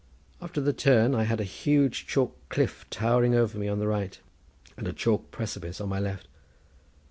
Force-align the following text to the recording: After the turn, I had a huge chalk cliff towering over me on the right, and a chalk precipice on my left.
After 0.41 0.59
the 0.59 0.73
turn, 0.73 1.13
I 1.13 1.25
had 1.25 1.39
a 1.39 1.43
huge 1.43 2.07
chalk 2.07 2.35
cliff 2.49 2.87
towering 2.89 3.35
over 3.35 3.59
me 3.59 3.67
on 3.67 3.77
the 3.77 3.85
right, 3.87 4.17
and 4.75 4.87
a 4.87 4.93
chalk 4.93 5.29
precipice 5.29 5.79
on 5.79 5.89
my 5.89 5.99
left. 5.99 6.27